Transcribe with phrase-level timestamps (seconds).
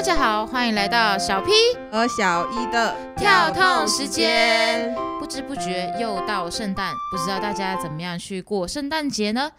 [0.00, 1.52] 大家好，欢迎来到小 P
[1.92, 4.94] 和小一的跳痛时间。
[5.20, 9.52] 不知不觉又到圣诞，不知道大家怎么样去过圣诞节呢？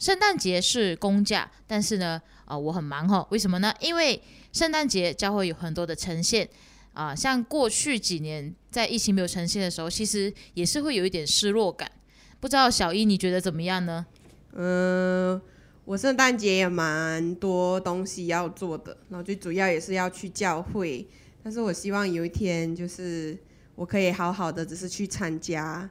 [0.00, 3.24] 圣诞节是公假，但是呢，啊、我很忙哈。
[3.30, 3.72] 为什么呢？
[3.78, 4.20] 因为
[4.52, 6.48] 圣诞节将会有很多的呈现
[6.94, 11.88] 啊、像过去几年在疫情没有呈现的时候，其实也是会有一点失落感。
[12.40, 14.04] 不知道小一你觉得怎么样呢？
[14.56, 15.40] 嗯，
[15.84, 21.06] 我圣诞节也蛮多东西要做的，然后最主要也是要去教会。
[21.42, 23.38] 但是我希望有一天，就是
[23.74, 25.90] 我可以好好的，只是去参加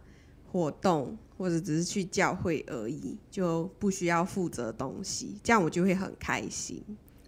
[0.52, 6.84] 活动，或者只是去教会而已，就不需要负责东西，这样我就会很开心。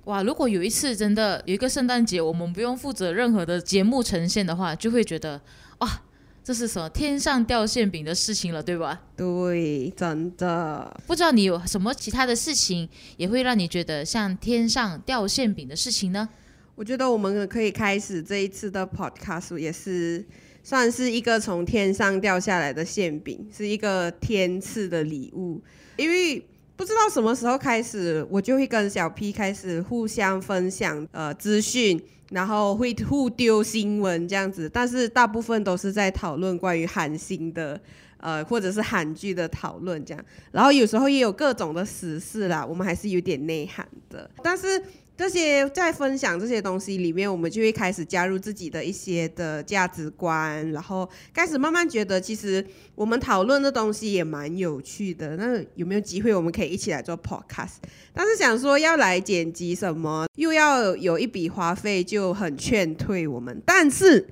[0.06, 5.40] 哇，如果有一次真的有一个圣诞节，我们不用负责任何的节目呈现的话，就会觉得
[5.80, 6.02] 哇，
[6.46, 9.02] 这是什么天上掉馅饼的事情了，对吧？
[9.18, 10.96] 对，真的。
[11.08, 16.30] 不知道你有什么其他的事情，也会让你觉得像天上掉馅饼的事情呢？
[16.76, 20.24] 我觉得我们可以开始这一次的 podcast，也是
[20.62, 25.60] 算是一个从天上掉下来的馅饼，是一个天赐的礼物。
[25.98, 37.80] 因为不知道什么时候开始，我就会跟小 P 开始互相分享呃资讯，然后会互丢新闻这样子，但是大部分都是在讨论关于韩星的。
[38.26, 44.28] 呃，或者是韩剧的讨论这样，然后有时候也有各种的时事啦，我们还是有点内涵的。
[44.42, 44.82] 但是
[45.16, 52.66] 这些在分享这些东西里面，我们就会开始加入自己的一些的价值观，然后开始慢慢觉得，其实
[52.96, 55.38] 我们讨论的东西也蛮有趣的。
[55.38, 57.76] 那有没有机会我们可以一起来做 podcast？
[58.12, 63.62] 但是想说要来剪辑什么，又要有一笔花费，就很劝退我们。
[63.64, 64.28] 但是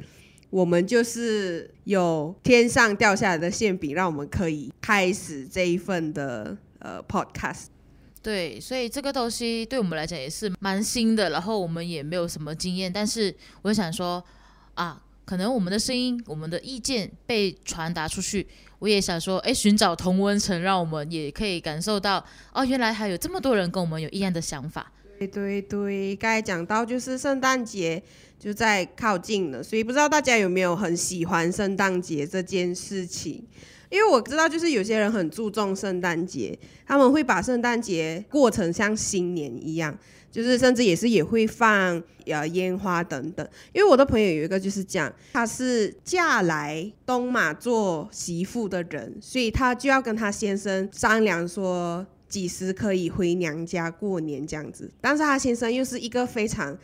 [0.54, 7.66] 我们就是有天上掉下来的馅饼，让我们可以开始这一份的呃 podcast。
[8.22, 14.24] 对，所以这个东西对我们来讲也是蛮新的，然后我们也没有什么经验，但是我想说
[14.76, 18.46] 啊，可能我们的声音、我们的意见被传达出去，
[18.78, 24.92] 我也想说，哎，寻找同温层，让我们也可以感受到，哦，原来还有这么多人跟我们有一样的想法。
[25.28, 28.02] 对对对，刚才讲到就是圣诞节
[28.40, 33.44] 就在靠近了，所以不知道大家有没有很喜欢圣诞节这件事情？
[33.90, 39.96] 因为我知道，就是有些人很注重圣诞节，他们会把圣诞节过成像新年一样，
[40.32, 43.48] 就是甚至也是也会放呃烟花等等。
[43.72, 52.04] 因为我的朋友有一个就是讲，他是嫁来东马做媳妇的人，所以他就要跟他先生商量说
[52.34, 54.90] 几时可以回娘家过年这样子。
[55.00, 56.76] 但是她先生又是一个非常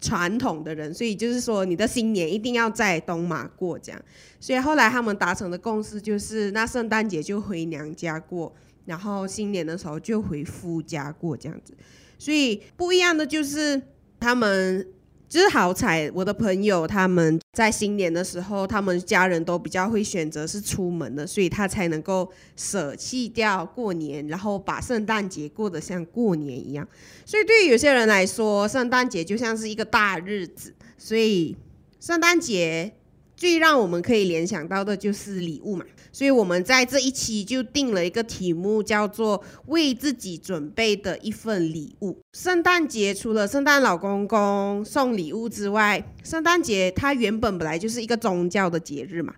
[0.00, 4.02] 传统的人，所以就是说你的新年一定要在东马过这样。
[4.40, 8.54] 所以后来他们达成的共识就是，那圣诞节就回娘家过，
[8.86, 11.74] 然后新年的时候就回夫家过这样子。
[12.18, 13.82] 所以不一样的就是
[14.18, 14.88] 他们。
[15.28, 26.86] 就是好彩，我的朋友他们在新年的时候，他们家人都比较会选择是出门的，所以他才能够舍弃掉过年，然后把圣诞节过得像过年一样。
[27.24, 31.56] 所以对于有些人来说，圣诞节就像是一个大日子，所以
[32.00, 32.92] 圣诞节
[33.36, 35.84] 最让我们可以联想到的就是礼物嘛。
[36.16, 42.16] 所以我们在这一期就定了一个题目，叫做“为自己准备的一份礼物”。
[42.32, 49.34] 圣诞节除了圣诞老公公送礼物之外，圣诞节它原本本来就是一个宗教的节日嘛，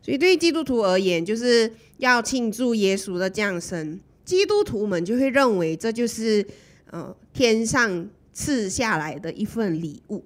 [0.00, 4.00] 所以对于基督徒而言，就是要庆祝耶稣的降生。
[4.24, 6.46] 基督徒们就会认为这就是
[6.90, 10.24] 呃天上赐下来的一份礼物。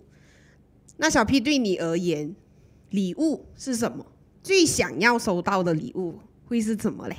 [0.98, 2.36] 那小 P 对你而言，
[2.90, 4.06] 礼物是什么？
[4.46, 7.16] 最想要收到的礼物会是怎么嘞？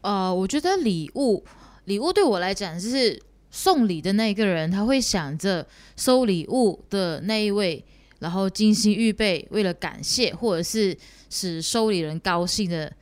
[0.00, 1.44] 呃，我觉得礼物，
[1.84, 3.22] 礼物对我来讲就是
[3.52, 5.64] 送礼的那个人，他会想着
[5.96, 7.84] 收礼物的那一位，
[8.18, 10.98] 然后精心预备，为了感谢或者是
[11.30, 12.92] 使收礼人高兴的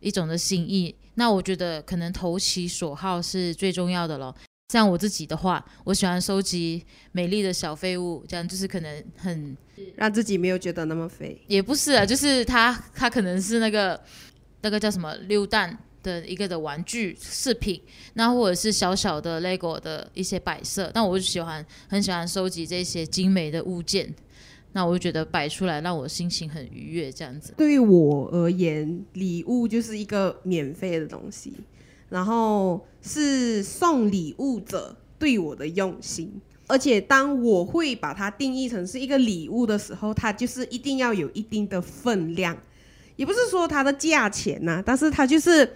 [0.00, 0.94] 一种的心意。
[1.14, 4.36] 那我觉得可能投其所好是最重要的咯。
[4.72, 6.82] 像我自己的话，我喜欢收集
[7.12, 9.54] 美丽的小废物，这样就是可能很
[9.96, 11.38] 让自己没有觉得那么肥。
[11.46, 14.00] 也不是啊，就是它它可能是那个
[14.62, 17.82] 那个叫什么溜蛋的一个的玩具饰品，
[18.14, 24.10] 那或者是小小的 LEGO 的一些摆设，那我就喜欢很喜欢收集这些精美的物件，
[24.72, 27.52] 那我就觉得摆出来让我心情很愉悦，这样子。
[27.58, 31.52] 对于我而言，礼物就是一个免费的东西，
[32.12, 36.40] 然后是送礼物者对我的用心。
[36.68, 42.56] 而且，当我会把它定义成是一个礼物的时候，它就是一定要有一定的分量，
[43.16, 45.70] 也不是说它的价钱呐、但是它就是，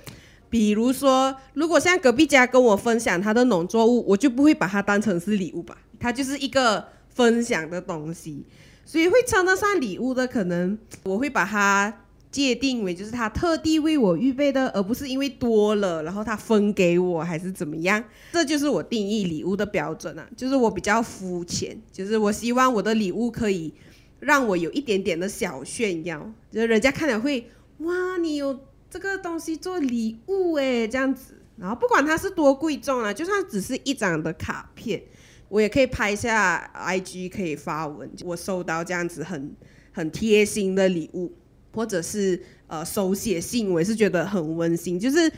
[0.49, 8.47] 比如说，如果像隔壁家跟我分享他的农作物，我就不会把它当成是礼物吧，它就是一个分享的东西，
[8.87, 11.93] 所以会称得上礼物的，可能我会把它
[12.37, 23.73] 界定为就是他特地为我预备的，而不是因为多了然后他分给我还是怎么样，这就是我定义礼物的标准啊，就是我比较肤浅，就是我希望我的礼物可以
[24.21, 27.49] 让我有一点点的小炫耀，就是人家看了会
[27.79, 28.61] 哇，你有
[28.91, 31.41] 这个东西做礼物诶，这样子。
[31.57, 35.03] 然后不管它是多贵重啊，就算只是一张的卡片，
[35.49, 38.11] 我也可以拍下 IG，可以发文。
[38.27, 39.57] 我收到这样子很
[39.93, 41.33] 很贴心的礼物，
[41.77, 44.99] 或者是呃手写信，我也是觉得很温馨。
[44.99, 45.31] 就是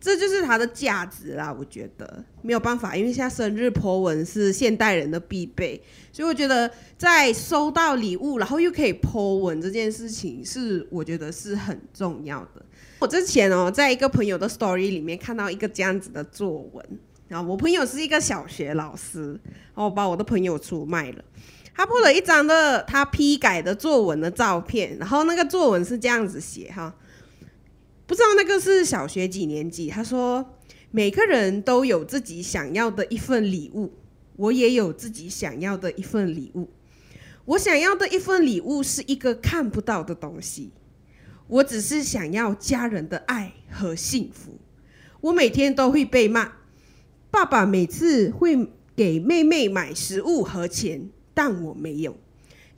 [0.00, 5.80] 这就是它的价值啦，我觉得没有办法，因为现在生日 po 文是现代人的必备，
[6.10, 12.64] 所以我觉得在收到礼物，然后又可以 po 文这件事情，是我觉得是很重要的。
[12.98, 16.84] 我之前哦，在一个朋友的 story 里面看到一个这样子的作文，
[17.28, 21.24] 然后我朋友是一个小学老师，然后我把我的朋友出卖了。
[21.74, 26.94] 他拍了一张的他批改的作文的照片，然后那个作文是这样子写哈，
[28.06, 29.88] 不知道那个是小学几年级。
[29.88, 30.58] 他说
[30.90, 33.92] 每个人都有自己想要的一份礼物，
[34.36, 36.68] 我也有自己想要的一份礼物。
[37.44, 40.70] 我想要的一份礼物是一个看不到的东西。
[41.48, 44.58] 我只是想要家人的爱和幸福。
[45.20, 46.52] 我每天都会被骂，
[47.30, 52.16] 爸爸每次会给妹妹买食物和钱，但我没有。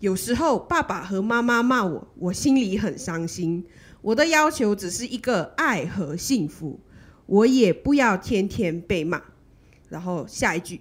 [0.00, 3.64] 有时候爸爸和妈妈骂我，我心里很伤心。
[4.02, 6.78] 我的要求只是一个爱和幸福，
[7.26, 9.22] 我也不要天天被骂。
[9.88, 10.80] 然后下一句，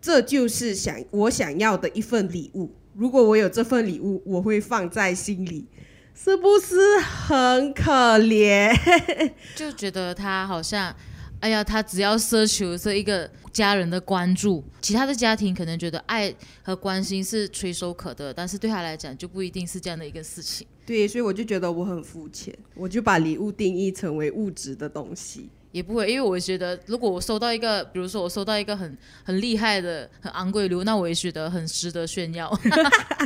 [0.00, 2.70] 这就是想我想要的一份礼物。
[2.94, 5.66] 如果我有这份礼物，我会放在心里。
[6.14, 8.74] 是不是很可怜？
[9.54, 10.94] 就觉得他好像，
[11.40, 16.32] 哎呀，他只要奢求这一个家人的关注，其他的家庭可能觉得爱
[16.62, 20.66] 和关心是垂手可得，但是对他来讲就不一定是这样的一个事情。
[20.84, 25.48] 对，所以我就觉得我很肤浅，我就把礼物定义成为物质的东西。
[25.76, 32.50] 也不会，因为我觉得，如果我收到一个，比如说我收到一个很很厉害的、很昂贵的礼物，那我也觉得很值得炫耀。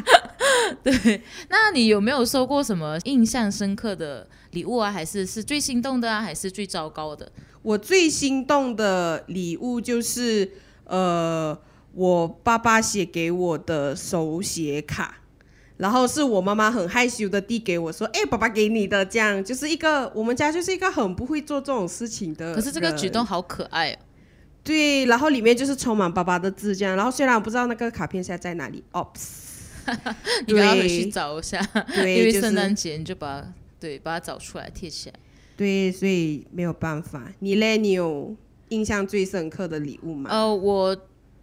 [0.82, 4.90] 对，那你有没有收过什么印象深刻的礼物啊？
[4.90, 6.20] 还是是最心动的啊？
[6.20, 7.30] 还是最糟糕的？
[7.62, 10.50] 我最心动的礼物就是，
[10.86, 11.56] 呃，
[11.94, 15.18] 我爸爸写给我的手写卡。
[15.80, 22.54] 然后是我妈妈很害羞的递给我说：“哎，爸爸给你的，这样就是一个我们家就是一个很不会做这种事情的。
[22.54, 23.96] 可是这个举动好可爱哦。
[24.62, 26.94] 对，然后里面就是充满爸爸的字，这样。
[26.94, 29.16] 然后虽然我不知道那个卡片现在在哪里，Oops，
[30.46, 31.58] 你要回去找一下。
[31.94, 33.42] 对，因为圣诞节你就把
[33.80, 35.14] 对把它找出来贴起来。
[35.56, 37.32] 对，所以没有办法。
[37.38, 38.36] 你嘞，你有
[38.68, 40.28] 印象最深刻的礼物吗？
[40.30, 40.94] 呃，我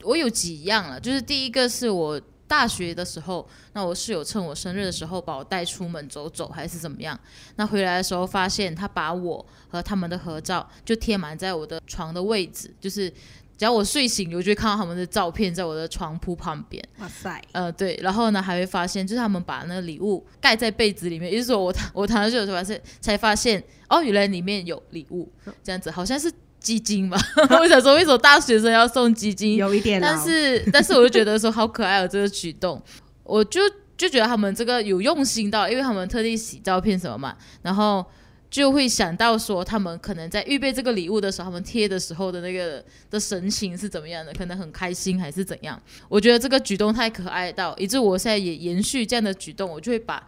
[0.04, 2.22] 我有几样了，就是第一个是我。
[2.48, 7.20] 大学的时候，那我室友趁我生日的时候把我带出门走走，还是怎么样？
[7.58, 13.10] 那回来的时候发现他把我和他们的合照就贴满在我的床的位置，就是
[13.58, 16.82] 只要我睡醒，我就会看到他们的照片在我的床铺旁边。
[17.00, 17.42] 哇塞！
[17.52, 25.30] 呃，对，然后呢还会发现，就是他们把那个礼物盖在被子里面，也就是说我我躺上去的时候发现才发现，哦，原来里面有礼物，
[25.64, 26.32] 这样子好像是。
[26.68, 27.18] 基金吧，
[27.62, 29.56] 我想说，为什么大学生要送基金？
[29.56, 32.82] 有一点，但是，但是我就觉得说好可爱哦，这个举动，
[33.24, 33.62] 我就
[33.96, 38.06] 就觉得他们这个有用心到，因为他们特地洗照片什么嘛，然后
[38.50, 45.82] 就会想到说，他们可能在预备这个礼物的时候，他们贴的时候的那个的神情是怎么样的，可能很开心还是怎样？
[46.10, 50.22] 我觉得这个举动太可爱到，以致我现在也延续这样的举动，我就会把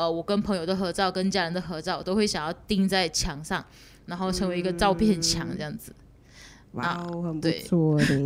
[0.00, 3.64] 呃我跟朋友的合照、跟家人的合照，都会想要钉在墙上。
[4.06, 5.94] 然后成为一个照片墙这样子，
[6.72, 8.18] 哇，很不错的。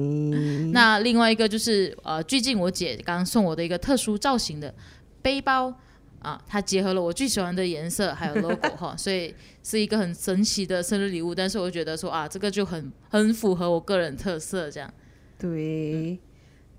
[0.73, 4.75] 那另外一个就是呃，最近我姐刚刚送我的一个特殊造型的
[5.21, 5.75] 背包
[6.21, 11.35] 啊，它结合了我最喜欢的颜色还有 logo 哈，所以是一个很神奇的生日礼物。
[11.35, 14.91] 但是我觉得说啊，这个就很很符合我个人特色这样。
[15.39, 16.19] 对，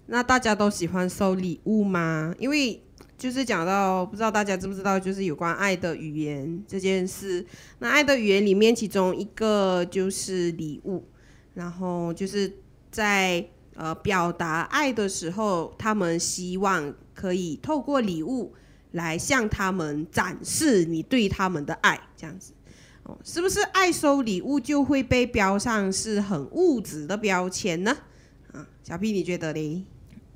[0.07, 2.33] 那大家都喜欢收礼物吗？
[2.39, 2.81] 因为
[3.17, 7.45] 就是讲到，不知道大家知不知道，就是有关爱的语言这件事。
[7.79, 11.03] 那爱的语言里面，其中一个就是礼物。
[11.53, 12.51] 然后就是
[12.91, 18.53] 在呃表达爱的时候，他们希望可以透过礼物
[18.91, 22.51] 来向他们展示你对他们的爱，这样子。
[23.03, 27.95] 哦，是不是爱收礼物就会被标上是很物质的标签呢？
[28.51, 29.81] 啊，小 P 你觉得嘞？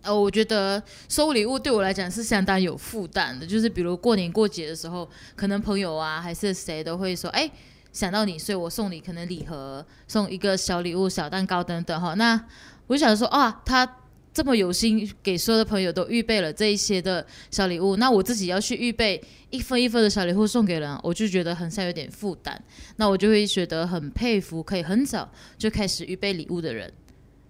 [0.01, 7.49] 呃，我觉得收礼物对我来讲是相当有负担的，就是比如过年过节的时候，可能朋友啊还是谁都会说，哎，
[7.91, 12.13] 想到你，所以我送你可能礼盒，送一个小礼物、小蛋糕等等哈。
[12.13, 12.41] 那
[12.87, 13.97] 我就想说啊，他
[14.33, 22.61] 这么有心给所有的朋友都预备了这一些的小礼物，那我自己要去预备一份一份的小礼物送给人，我就觉得很像有点负担。
[22.95, 26.93] 那我就会觉得很佩服可以很早就开始预备礼物的人。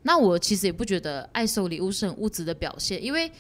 [0.04, 3.32] 那我其实也不觉得爱收礼物是很物质的表现，因为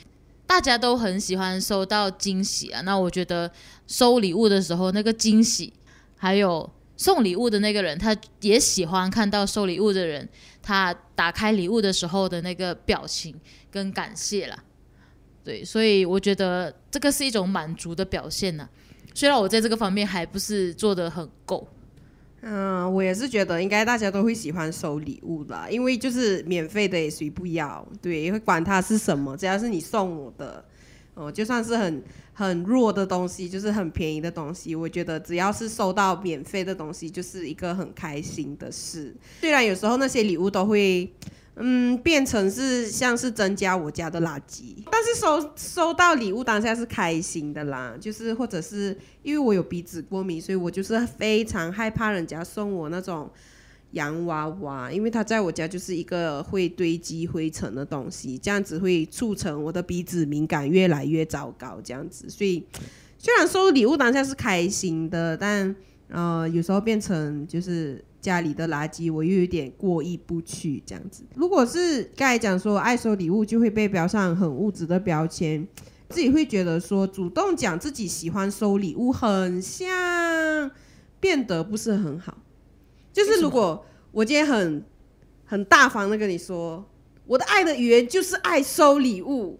[0.45, 2.81] 大家都很喜欢收到惊喜啊。
[2.81, 3.51] 那我觉得
[3.87, 5.73] 收礼物的时候那个惊喜，
[6.17, 10.27] 还有送礼物的那个人，他也喜欢看到收礼物的人。
[10.61, 13.33] 他打开礼物的时候的那个表情
[13.71, 14.63] 跟感谢啦，
[15.43, 18.67] 对，所以我觉得这个是一种满足的表现呢。
[19.15, 21.65] 虽然我在这个方面还不是做的很够，
[22.41, 30.63] 嗯，我也是觉得应该大家都会喜欢收礼物啦，因为就是免费的也谁不要，对，也会管它是什么，只要是你送我的，
[31.13, 32.03] 哦，就算是很。
[32.39, 34.73] 很弱的东西，就是很便宜的东西。
[34.73, 39.13] 我觉得只要是收到免费的东西，就是一个很开心的事。
[39.41, 41.11] 虽然有时候那些礼物都会，
[41.59, 47.95] 嗯，变成是像是增加我家的垃圾，但是收收到礼物当下是开心的啦。
[47.99, 53.29] 就是或者是因为我有鼻子过敏，所以我就是非常害怕人家送我那种。
[53.93, 61.81] 洋娃娃，因为它在我家就是一个会堆积灰尘的东西，这样子会促成我的鼻子敏感越来越糟糕。
[61.83, 62.63] 这样子，所以
[63.17, 65.75] 虽然收礼物当下是开心的，但
[66.09, 70.81] 呃，有时候变成就是家里的垃圾，我又有点过意不去。
[70.85, 75.67] 这样子，如果是刚才讲说爱收礼物，就会被标上很物质的标签，
[76.09, 80.71] 自己会觉得说主动讲自己喜欢收礼物，很像
[81.19, 82.37] 变得不是很好。
[83.13, 84.83] 就是如果我今天很
[85.45, 86.83] 很大方的跟你说，
[87.27, 89.59] 我的爱的语言就是爱收礼物，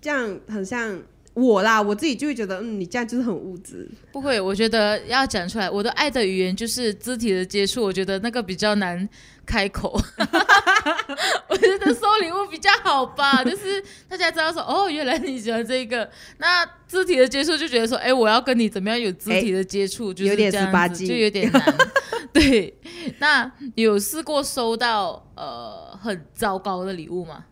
[0.00, 1.02] 这样很像
[1.36, 3.86] 我啦，我自己就会觉得，嗯，你这样就是很物质。
[4.10, 9.06] 不会，我觉得要讲出来，我的爱的语言就是肢体的接触，我觉得那个比较难
[9.44, 10.00] 开口。
[11.48, 21.62] 我觉得收礼物比较好吧，就是大家知道说，哦，原来你喜欢这个，那肢体的接触就觉得说，哎，我要跟你怎么样有肢体的接触，就是有点十八就有点难。
[22.32, 22.74] 对，
[23.18, 27.44] 那有试过收到呃很糟糕的礼物吗？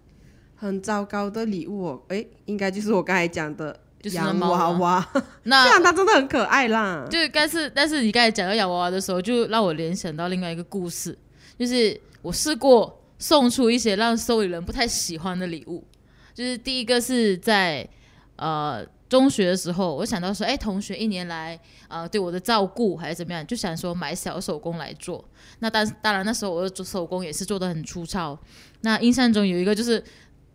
[0.64, 5.06] 很糟糕的礼物，哎，应该就是我刚才讲的，就是洋娃娃。
[5.44, 11.16] 那虽然它真的很可爱啦，就但是但是你刚才讲到洋娃娃的时候，就让我联想到另外一个故事，
[11.58, 15.84] 就是我试过送出一些让收礼人不太喜欢的礼物，
[16.32, 17.88] 就是第一个是在
[18.36, 18.84] 呃。
[19.06, 25.24] 中学的时候，我想到说，哎，同学一年来，呃，对我的照顾还是怎么样，就想说买小手工来做。
[25.60, 28.36] 那当当然那时候我的做手工也是做的很粗糙。
[28.80, 30.02] 那印象中有一个就是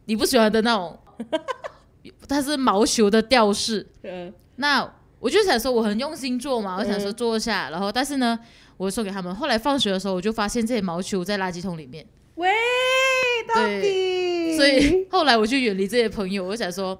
[0.09, 0.97] 你不喜欢的那种，
[2.27, 3.85] 它是毛球的吊饰。
[4.55, 8.39] 那我就想说我很用心做嘛，我想说做下，然后但是呢，
[8.77, 9.33] 我送给他们。
[9.35, 12.03] 后来放学的时候，我就发现这些毛球在垃圾桶里面。
[12.35, 12.49] 喂，
[13.47, 14.57] 到底？
[14.57, 16.99] 所以后来我就远离这些朋友，我想说。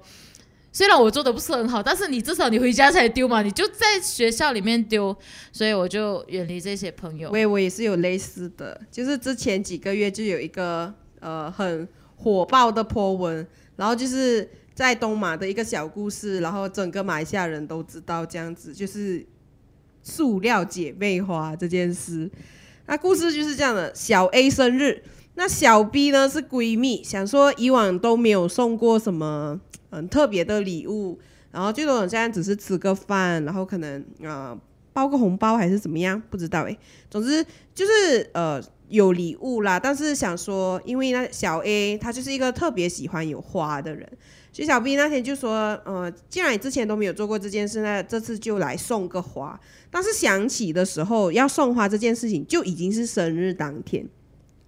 [0.72, 5.12] 虽然我做的不是很好，但是你至少你回家才丢嘛，你就在学校里面丢，
[5.50, 7.28] 所以我就远离这些朋友。
[7.32, 11.88] 喂，我也是有类似的，就是之前几个月就有一个呃很
[12.22, 13.46] 火爆的波文，
[13.76, 19.26] 然后就是在东马的一个小故事，然后整个马来西亚人都知道这样子，就是
[20.02, 22.30] 塑料姐妹花这件事。
[22.86, 25.02] 那故事就是这样的：小 A 生日，
[25.34, 29.60] 那小 B 呢是闺蜜，想说以往都没有送过什么。
[29.92, 31.18] 很特别的礼物，
[31.50, 34.56] 然后最多现在只是吃个饭，然后可能啊
[34.92, 36.78] 包个红包还是怎么样，不知道诶。
[37.10, 44.06] 总之就是呃有礼物啦，但是想说，因为那小 A 他就是一个特别喜欢有花的人，
[44.52, 49.58] 所以小 B 那天就说，呃，既然你之前都没有做过这件事，那这次就来送个花。
[49.90, 54.06] 但是想起的时候要送花这件事情，就已经是生日当天，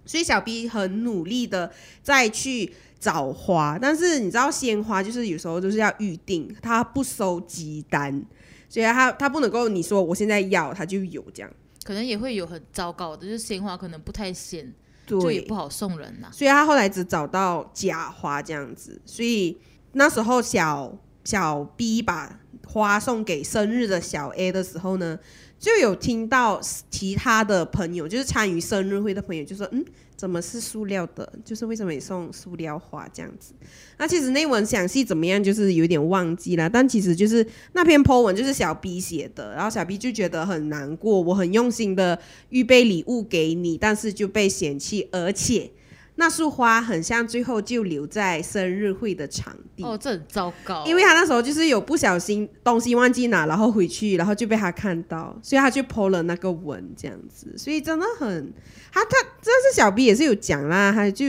[0.05, 2.73] 所以小 B 很努力的再去。
[3.03, 8.23] 找花，但是你知道鲜花就是有时候就是要预定，他不收集单，
[8.69, 11.51] 所以他他不能够你说我现在要他就有这样，
[11.83, 14.73] 可能也会有很糟糕的，就是鲜花可能不太鲜，
[15.05, 16.29] 就也不好送人呐。
[16.31, 19.57] 所以他后来只找到假花这样子，所以
[19.93, 25.19] 那时候小小 B 把花送给生日的小 A 的时候呢，
[25.59, 29.85] 就有听到其他的朋友，就是参与生日会的朋友就说，嗯。
[30.23, 31.29] 怎么是塑料的？
[31.43, 33.53] 就是为什么你送塑料花这样子？
[33.97, 36.69] 那其实那文详细怎么样，就是有点忘记了。
[36.69, 42.17] 但其实就是那篇 po 文就是小 B 写的，然后小 B 就觉得很难过，我很用心的
[42.51, 45.69] 预备礼物给你，但是就被嫌弃，而且。
[46.15, 49.83] 那束花很像，最后就留在生日会的场地。
[49.83, 50.85] 哦，这很糟糕。
[50.85, 57.53] 因为他那时候就是有不小心东西忘记拿，然后回去，然后就被他看到，所以他就 po 了那个文这样子。
[57.57, 58.53] 所以真的很，
[58.91, 61.25] 他他这是小 B 也是有讲啦，他就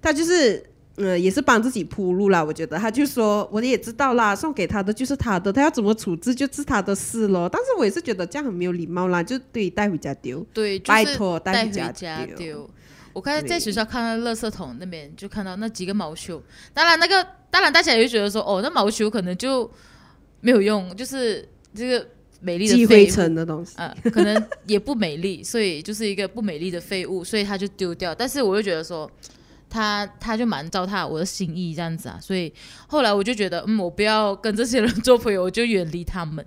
[0.00, 0.64] 他就是。
[0.96, 2.44] 嗯，也是帮自己铺路啦。
[2.44, 7.48] 我觉得他就说，我也知道啦，送给他的就是他的，他要怎么处置就是他的事咯。
[7.50, 10.44] 但是我也是觉得这样很没有礼貌啦，就对带回家丢。
[10.52, 11.90] 对，就是拜托带回家
[12.36, 12.68] 丢
[13.12, 13.14] 丢。
[13.14, 16.42] 我看在学校看到垃圾桶那边，就看到那几个毛球。
[16.72, 19.70] 当然，那个当然大家也会觉得说，哦，那毛球可能就
[20.40, 22.06] 没有用，就是这个
[22.40, 23.74] 美丽的灰尘的东西。
[23.76, 28.14] 呃，可能也不美丽，所以就是一个不美丽的废物，所以他就丢掉。
[28.14, 29.10] 但是我又觉得说，
[29.68, 32.52] 他他就蛮糟蹋我的心意这样子啊，所以
[32.86, 36.44] 后来我就觉得，嗯，我不要跟这些人做朋友，我就远离他们。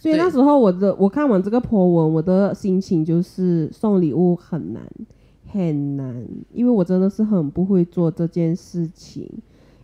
[0.00, 4.82] 所以那时候我的我看完这个 po 文，我的心情就是送礼物很难
[5.52, 9.28] 很难，因为我真的是很不会做这件事情，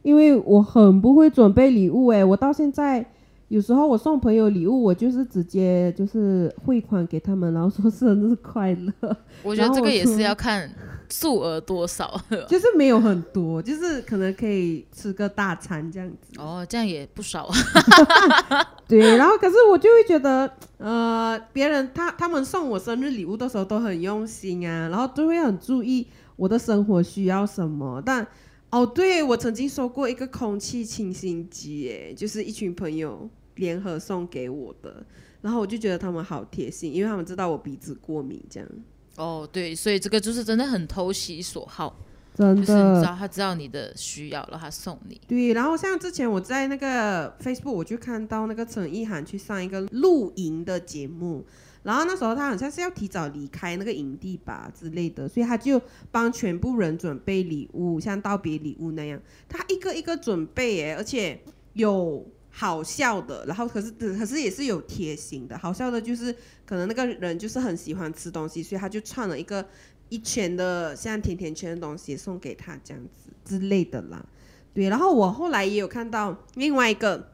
[0.03, 3.05] 因为我很不会准备礼物诶，我到现在
[3.49, 10.71] 有时候我送朋友礼物，我就是直接就是汇款给他们，然后说生日快乐，我觉得这个也是要看
[11.11, 12.21] 数额多少。
[12.49, 16.41] 就是没有很多，就是可能可以吃个大餐这样子。
[16.41, 17.49] 哦，这样也不少。
[18.89, 28.03] 对，然后可是我就会觉得，呃，别人他他们送我生日礼物的时候都很用心啊，然后都会很注意我的生活需要什么。
[28.05, 28.27] 但
[28.71, 35.05] 哦，对我曾经收过一个空气清新机，哎，就是一群朋友联合送给我的，
[35.41, 38.69] 然后我就觉得他们好贴心，因为他们知道我鼻子过敏，这样。
[39.19, 41.95] 哦，对，所以这个就是真的很投其所好，
[42.35, 43.03] 真就是你知。
[43.03, 45.21] 道他知道你的需要然后，他送你。
[45.27, 51.45] 对，然后像之前我在那个 Facebook，我就看到那个陈意涵去上一个露营的节目，
[51.83, 55.83] 然后那时候他好像是要提早离开那个营地吧之类的，所以他就
[56.13, 61.41] 帮全部人准备礼物，像道别礼物那样，他一个一个准备耶，而且
[61.73, 62.25] 有
[62.61, 66.35] 好笑的，然后可是可是也是有贴心的，好笑的就是
[66.67, 69.65] 可能那个人就是很喜欢吃东西，所以他就串了一个
[70.09, 74.27] 一圈的像甜甜圈的东西送给他这样子之类的啦。
[74.75, 77.31] 对，然后我后来也有看到另外一个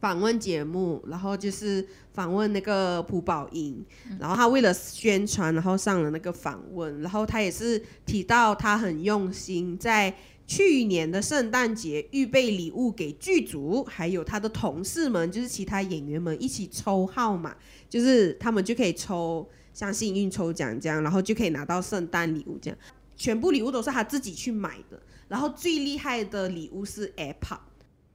[0.00, 3.84] 访问节目，然后就是访问那个朴宝英，
[4.18, 10.14] 然后他为了宣传，然后上了那个访问，然后他也是提到他很用心，在
[10.46, 17.56] 去年的圣诞节预备礼物给剧组，还有他的同事们，就是其他演员们一起抽号码，
[17.88, 22.78] 就是他们就可以抽像幸运抽奖这样，然后就可以拿到圣诞礼物这样，
[23.16, 25.00] 全部礼物都是他自己去买的。
[25.28, 27.60] 然后最厉害的礼物是 AirPod，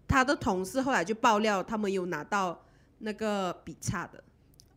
[0.07, 2.63] 他的同事后来就爆料，他们有拿到
[2.99, 4.23] 那个比差的，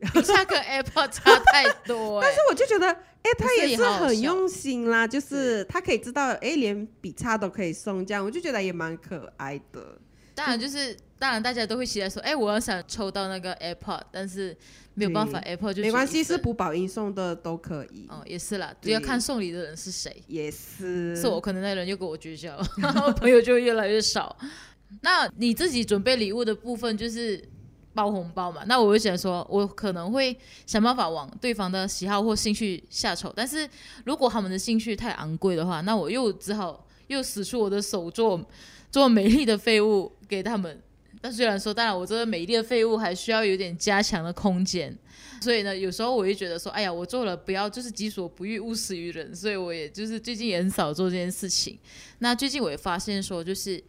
[0.25, 9.99] 下个 AirPod 差太多、欸，但是我就觉得，哎，他也是很用心啦，就是他可以知道，哎，连笔差都可以送，这样我就觉得也蛮可爱的。
[10.35, 14.57] 当然就是当然大家都会期待说，哎、我要想抽到那个 AirPod，但是
[14.95, 20.23] 没有办法，AirPod 就没关系，是补宝音送的都可以，哦，也是啦，要看送礼的人是谁。
[20.27, 21.15] 也是。
[21.15, 24.35] 是我可能那人又跟我绝交，然后朋友就会越来越少。
[25.03, 27.43] 那你自己准备礼物的部分就是
[27.95, 28.63] 包红包嘛？
[28.67, 33.69] 那我会想说，我可能会想办法往对方的喜好或兴趣下手，但是
[34.05, 38.41] 如果他们的兴趣太昂贵的话，那我又只好又使出我的手做
[38.91, 40.81] 做美丽的废物给他们。
[41.23, 44.97] 但虽然说，当然我这个美丽的废物还需要有点加强的空间，
[45.43, 51.79] 所以呢，有时候我会觉得说，哎呀，我做了不要就是己所不欲，勿施于人，所以我也就是最近也很少做这件事情。
[52.21, 53.83] 那最近我也发现说，就是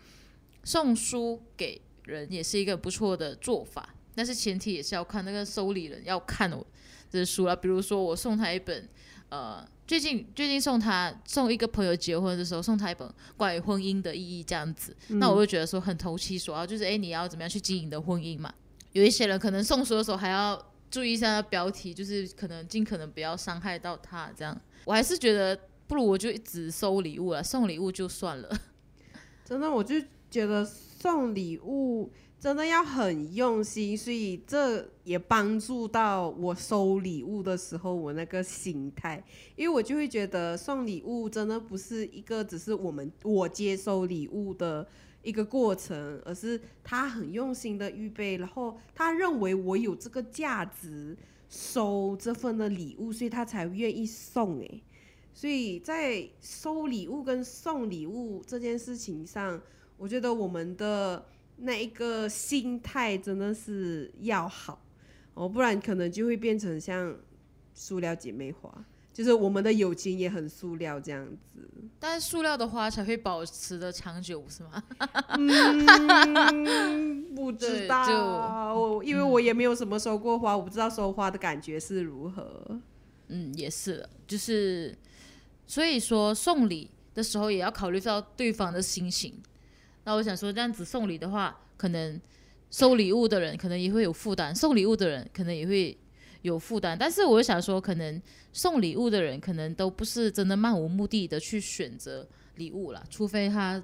[0.65, 6.65] 送书给人也是一个不错的做法，但是前提也是要看那个收礼人要看我
[7.11, 7.55] 的书了。
[7.55, 8.87] 比如说我送他一本，
[9.29, 18.53] 呃，最近最近送他送一个朋友结婚的时候送他一本关于婚姻的意义这样子，那我会觉得说很投其所好，就是诶，你要怎么样去经营的婚姻嘛？
[18.93, 24.59] 有一些人可能送书的时候还要注意一下标题，就是可能尽可能不要伤害到他这样。
[24.83, 28.49] 我还是觉得不如我就只收礼物了，送礼物就算了。
[29.45, 29.95] 真的，我就
[30.29, 30.69] 觉得
[31.01, 39.23] 送礼物真的要很用心，所以这也帮助到我收礼物的时候我那个心态，
[39.55, 44.87] 因为我就会觉得送礼物真的不是一个只是我们我接收礼物的
[45.23, 51.17] 一个过程，而是他很用心的预备，然后他认为我有这个价值
[51.49, 54.83] 收这份的礼物，所以他才愿意送诶。
[55.33, 59.59] 所以在收礼物跟送礼物这件事情上，
[60.01, 61.23] 我觉得我们的
[61.57, 64.81] 那一个心态真的是要好
[65.35, 67.15] 哦，不然可能就会变成像
[67.75, 68.83] 塑料姐妹花，
[69.13, 71.69] 就是我们的友情也很塑料这样子。
[71.99, 74.83] 但是塑料的花才会保持的长久，是吗？
[75.37, 82.81] 嗯，不知道，我因为我也没有什么收过花，我不知道收花的感觉是如何。
[83.27, 84.97] 嗯，也是了，就是
[85.67, 89.39] 所以说送礼的时候，也要考虑到对方的心情。
[90.03, 92.19] 那我想说，这样子送礼的话，可能
[92.69, 95.97] 收礼物的人可能也会有负担，送礼物的人可能也会
[96.41, 96.97] 有负担。
[96.97, 103.83] 但是我想说，可能送礼物的人可能都不是真的漫无目的的去选择礼物啦，除非他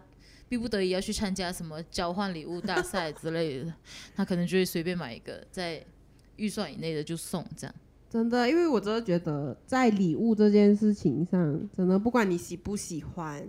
[0.49, 3.73] 逼不得已要去参加什么交换礼物大赛之类的，
[4.15, 5.85] 他可能就会随便买一个在
[6.37, 7.75] 预算以内的就送这样。
[8.09, 13.45] 真的，因为我真的觉得在礼物这件事情上，真的不管你喜不喜欢，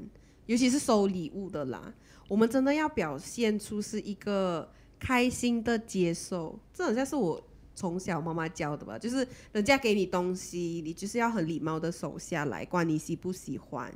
[0.46, 1.94] 尤其是收礼物的啦，
[2.28, 6.56] 我们真的要表现出是一个开心的接受。
[6.72, 7.42] 这好像是我
[7.74, 13.92] 从小妈妈教的吧，就是人家给你东西，你就是要很礼貌的收下来，管你喜不喜欢。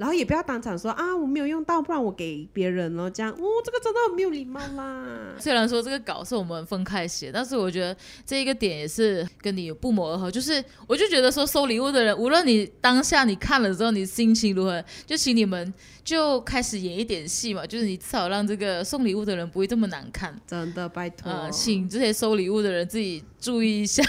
[0.00, 3.10] 然后也不要当场说啊，我没有用到，不然我给别人了。
[3.10, 5.06] 这样，哦，这个真的很没有礼貌啦。
[5.38, 10.30] 虽然说这个稿是我们分开写，但是我觉得这一个点也是跟你有不谋而合。
[10.30, 15.70] 就是我就觉得说，收礼物的人，无论你当下你看了之后，你心情如何，就请你们
[16.02, 17.66] 就开始演一点戏嘛。
[17.66, 20.34] 就是你至少让这个送礼物的人不会这么难看。
[20.46, 24.02] 真的，拜托，呃，请这些收礼物的人自己注意一下，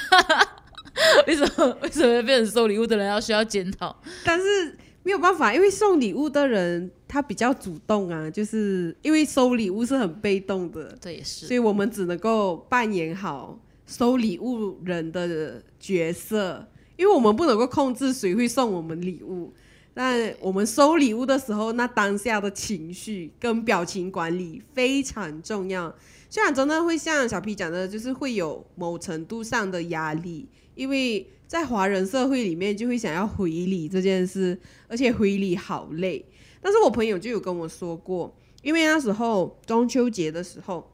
[1.27, 3.93] 为什么为什么变成收礼物的人要需要检讨？
[4.23, 4.77] 但是。
[5.03, 19.51] 没有办法，因为送礼物的人他比较主动啊，就是因为收礼物是很被动的，这也是，所以我们只能够扮演好收礼物人的角色，因为我们不能够控制谁会送我们礼物，
[19.93, 25.91] 但我们收礼物的时候，那当下的情绪跟表情管理非常重要。
[26.29, 31.27] 虽然真的会像小 P 讲的，就是会有某程度上的压力，因为。
[31.51, 36.23] 在华人社会里面，就会想要回礼这件事，而且回礼好累。
[36.61, 40.89] 但是我朋友就有跟我说过，因为那时候中秋节的时候，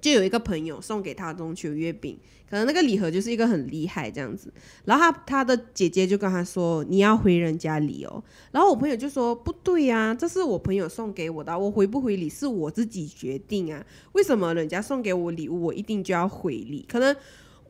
[0.00, 2.16] 就有一个朋友送给他中秋月饼，
[2.48, 4.52] 可能那个礼盒就是一个很厉害这样子。
[4.84, 13.84] 然后他他的姐姐就跟他说：“你要回人家礼哦。”然后我朋友就说：“不对呀，这是我朋友送给我的，我回不回礼是我自己决定啊。
[14.12, 16.86] 为什么人家送给我礼物，我一定就要回礼？
[16.88, 17.16] 可能。”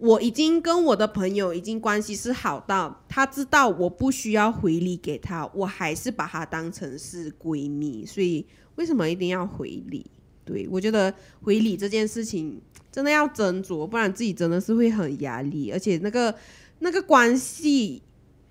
[0.00, 10.06] 我已经跟我的朋友已经关系是好到，他知道我不需要回礼给他，我还是把他当成是闺蜜，所以为什么一定要回礼？
[10.44, 12.60] 对我觉得回礼这件事情
[12.92, 16.34] 真的要斟酌，不然自己真的是会很压力，而且那个
[16.78, 18.00] 那个关系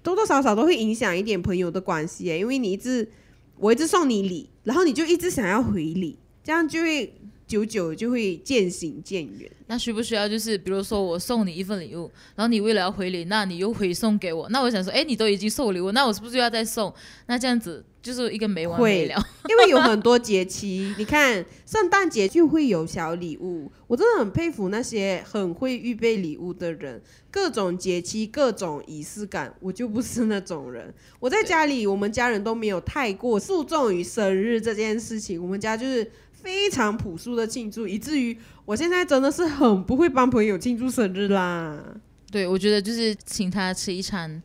[0.04, 3.10] 多多少少都会影响一点朋友的关系，因为你一直
[3.58, 7.14] 我一直送你礼，然后你就一直想要回礼，这样就会。
[7.48, 9.50] 久久就会渐行渐远。
[9.70, 14.48] 那需不需要就是，比如说我送你一份礼物，然后你为了要回礼，那你又回送给我。
[14.50, 16.94] 那我想说，哎，你都已经送礼物，那我是不是要再送？
[17.26, 19.22] 那这样子就是一个没完没了。
[19.50, 23.70] 因为有很多节期，你看圣诞节就会有小礼物。
[23.88, 30.94] 我真的很佩服那些很会预备礼物的人，各种节期、各种仪式感，我就不是那种人。
[31.20, 35.42] 我在家里，我们家人都没有太过注重于生日这件事情。
[35.42, 36.10] 我们家就是。
[36.42, 41.84] 非常朴素的庆祝，以至于我现在真的是很不会帮朋友庆祝生日啦。
[42.32, 44.42] 对，我觉得就是请他吃一餐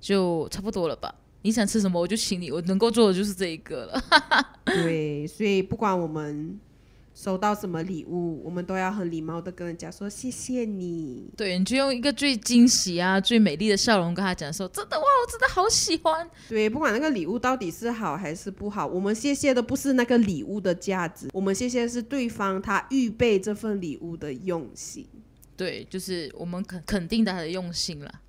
[0.00, 1.14] 就差不多了吧。
[1.42, 2.50] 你想吃什么，我就请你。
[2.50, 4.02] 我能够做的就是这一个了。
[4.66, 6.58] 对，所以不管我们。
[7.16, 11.32] 收到什么礼物，我们都要很礼貌的跟人家说谢谢你。
[11.34, 25.08] 对，你就用一个最惊喜啊、最美丽的笑容跟他讲说：“真的哇，我真的好喜欢。”对，不管那个礼物到底是好还是不好，我们谢谢的不是那个礼物的价值，我们谢谢的是对方他预备这份礼物的用心。
[25.56, 28.20] 对，就是我们肯肯定他的用心了。